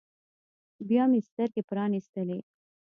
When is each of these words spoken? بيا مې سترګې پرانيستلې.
بيا 0.87 1.03
مې 1.11 1.19
سترګې 1.29 1.61
پرانيستلې. 1.69 2.39